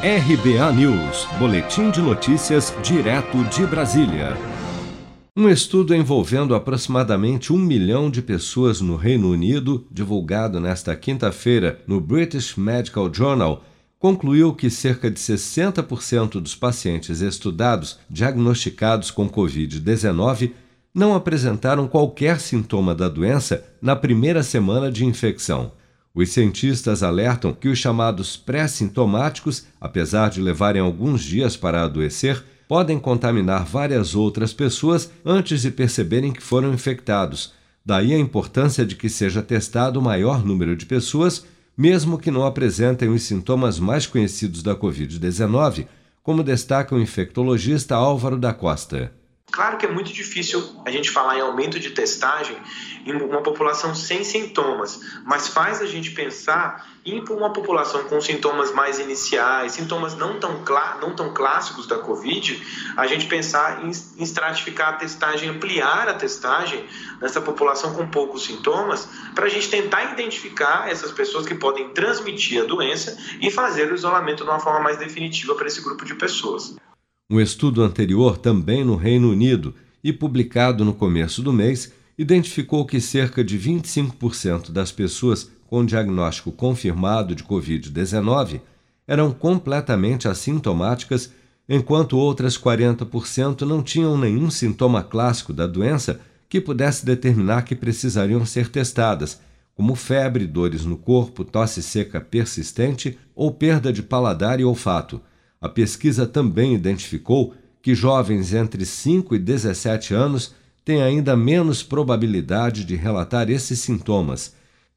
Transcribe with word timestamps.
RBA 0.00 0.72
News, 0.74 1.26
Boletim 1.40 1.90
de 1.90 2.00
Notícias, 2.00 2.72
direto 2.84 3.42
de 3.46 3.66
Brasília. 3.66 4.36
Um 5.36 5.48
estudo 5.48 5.92
envolvendo 5.92 6.54
aproximadamente 6.54 7.52
um 7.52 7.58
milhão 7.58 8.08
de 8.08 8.22
pessoas 8.22 8.80
no 8.80 8.94
Reino 8.94 9.28
Unido, 9.28 9.84
divulgado 9.90 10.60
nesta 10.60 10.94
quinta-feira 10.94 11.80
no 11.84 12.00
British 12.00 12.54
Medical 12.54 13.12
Journal, 13.12 13.64
concluiu 13.98 14.54
que 14.54 14.70
cerca 14.70 15.10
de 15.10 15.18
60% 15.18 16.40
dos 16.40 16.54
pacientes 16.54 17.20
estudados 17.20 17.98
diagnosticados 18.08 19.10
com 19.10 19.28
Covid-19 19.28 20.52
não 20.94 21.12
apresentaram 21.12 21.88
qualquer 21.88 22.38
sintoma 22.38 22.94
da 22.94 23.08
doença 23.08 23.64
na 23.82 23.96
primeira 23.96 24.44
semana 24.44 24.92
de 24.92 25.04
infecção. 25.04 25.72
Os 26.14 26.30
cientistas 26.30 27.02
alertam 27.02 27.52
que 27.52 27.68
os 27.68 27.78
chamados 27.78 28.36
pré-sintomáticos, 28.36 29.66
apesar 29.80 30.30
de 30.30 30.40
levarem 30.40 30.80
alguns 30.80 31.22
dias 31.22 31.56
para 31.56 31.82
adoecer, 31.82 32.44
podem 32.66 32.98
contaminar 32.98 33.64
várias 33.64 34.14
outras 34.14 34.52
pessoas 34.52 35.10
antes 35.24 35.62
de 35.62 35.70
perceberem 35.70 36.32
que 36.32 36.42
foram 36.42 36.72
infectados. 36.72 37.52
Daí 37.84 38.12
a 38.12 38.18
importância 38.18 38.84
de 38.84 38.94
que 38.94 39.08
seja 39.08 39.42
testado 39.42 39.98
o 39.98 40.02
maior 40.02 40.44
número 40.44 40.76
de 40.76 40.84
pessoas, 40.84 41.46
mesmo 41.76 42.18
que 42.18 42.30
não 42.30 42.44
apresentem 42.44 43.08
os 43.08 43.22
sintomas 43.22 43.78
mais 43.78 44.06
conhecidos 44.06 44.62
da 44.62 44.74
Covid-19, 44.74 45.86
como 46.22 46.42
destaca 46.42 46.94
o 46.94 47.00
infectologista 47.00 47.94
Álvaro 47.94 48.36
da 48.36 48.52
Costa. 48.52 49.12
Claro 49.50 49.78
que 49.78 49.86
é 49.86 49.88
muito 49.88 50.12
difícil 50.12 50.62
a 50.84 50.90
gente 50.90 51.10
falar 51.10 51.38
em 51.38 51.40
aumento 51.40 51.80
de 51.80 51.90
testagem 51.90 52.56
em 53.06 53.12
uma 53.12 53.42
população 53.42 53.94
sem 53.94 54.22
sintomas, 54.22 55.00
mas 55.24 55.48
faz 55.48 55.80
a 55.80 55.86
gente 55.86 56.10
pensar 56.10 56.86
em 57.04 57.24
uma 57.30 57.50
população 57.52 58.04
com 58.04 58.20
sintomas 58.20 58.70
mais 58.72 58.98
iniciais, 58.98 59.72
sintomas 59.72 60.14
não 60.14 60.38
tão, 60.38 60.62
não 61.00 61.16
tão 61.16 61.32
clássicos 61.32 61.86
da 61.86 61.98
Covid, 61.98 62.62
a 62.96 63.06
gente 63.06 63.26
pensar 63.26 63.82
em, 63.82 63.90
em 63.90 64.22
estratificar 64.22 64.90
a 64.90 64.92
testagem, 64.94 65.48
ampliar 65.48 66.08
a 66.08 66.14
testagem 66.14 66.86
nessa 67.18 67.40
população 67.40 67.94
com 67.94 68.06
poucos 68.06 68.44
sintomas, 68.44 69.08
para 69.34 69.46
a 69.46 69.48
gente 69.48 69.70
tentar 69.70 70.12
identificar 70.12 70.90
essas 70.90 71.10
pessoas 71.10 71.46
que 71.46 71.54
podem 71.54 71.88
transmitir 71.90 72.62
a 72.62 72.66
doença 72.66 73.16
e 73.40 73.50
fazer 73.50 73.90
o 73.90 73.94
isolamento 73.94 74.44
de 74.44 74.50
uma 74.50 74.60
forma 74.60 74.80
mais 74.80 74.98
definitiva 74.98 75.54
para 75.54 75.66
esse 75.66 75.80
grupo 75.80 76.04
de 76.04 76.14
pessoas. 76.14 76.76
Um 77.30 77.38
estudo 77.38 77.82
anterior, 77.82 78.38
também 78.38 78.82
no 78.82 78.96
Reino 78.96 79.30
Unido 79.30 79.74
e 80.02 80.14
publicado 80.14 80.82
no 80.82 80.94
começo 80.94 81.42
do 81.42 81.52
mês, 81.52 81.92
identificou 82.16 82.86
que 82.86 83.02
cerca 83.02 83.44
de 83.44 83.58
25% 83.58 84.70
das 84.70 84.90
pessoas 84.90 85.50
com 85.66 85.84
diagnóstico 85.84 86.50
confirmado 86.50 87.34
de 87.34 87.44
Covid-19 87.44 88.62
eram 89.06 89.30
completamente 89.30 90.26
assintomáticas, 90.26 91.30
enquanto 91.68 92.16
outras 92.16 92.56
40% 92.56 93.60
não 93.60 93.82
tinham 93.82 94.16
nenhum 94.16 94.50
sintoma 94.50 95.02
clássico 95.02 95.52
da 95.52 95.66
doença 95.66 96.22
que 96.48 96.62
pudesse 96.62 97.04
determinar 97.04 97.60
que 97.60 97.76
precisariam 97.76 98.46
ser 98.46 98.70
testadas, 98.70 99.38
como 99.74 99.94
febre, 99.94 100.46
dores 100.46 100.86
no 100.86 100.96
corpo, 100.96 101.44
tosse 101.44 101.82
seca 101.82 102.22
persistente 102.22 103.18
ou 103.34 103.52
perda 103.52 103.92
de 103.92 104.02
paladar 104.02 104.60
e 104.60 104.64
olfato. 104.64 105.20
A 105.60 105.68
pesquisa 105.68 106.26
também 106.26 106.74
identificou 106.74 107.54
que 107.82 107.94
jovens 107.94 108.52
entre 108.52 108.84
5 108.84 109.34
e 109.34 109.38
17 109.38 110.14
anos 110.14 110.54
têm 110.84 111.02
ainda 111.02 111.36
menos 111.36 111.82
probabilidade 111.82 112.84
de 112.84 112.94
relatar 112.94 113.50
esses 113.50 113.80
sintomas. 113.80 114.54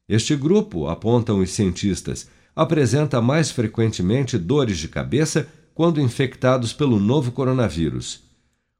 Este 0.08 0.36
grupo, 0.36 0.88
apontam 0.88 1.40
os 1.40 1.50
cientistas, 1.50 2.28
apresenta 2.54 3.20
mais 3.20 3.50
frequentemente 3.50 4.38
dores 4.38 4.78
de 4.78 4.88
cabeça 4.88 5.48
quando 5.74 6.00
infectados 6.00 6.72
pelo 6.72 7.00
novo 7.00 7.32
coronavírus. 7.32 8.20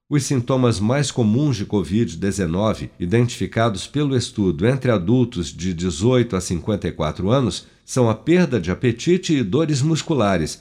Os 0.08 0.24
sintomas 0.24 0.78
mais 0.78 1.10
comuns 1.10 1.56
de 1.56 1.64
Covid-19, 1.64 2.90
identificados 3.00 3.86
pelo 3.86 4.14
estudo 4.14 4.66
entre 4.66 4.90
adultos 4.90 5.48
de 5.48 5.72
18 5.72 6.36
a 6.36 6.40
54 6.40 7.30
anos, 7.30 7.66
são 7.84 8.10
a 8.10 8.14
perda 8.14 8.60
de 8.60 8.70
apetite 8.70 9.34
e 9.34 9.42
dores 9.42 9.80
musculares 9.80 10.60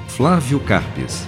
Flávio 0.15 0.59
Carpes. 0.59 1.25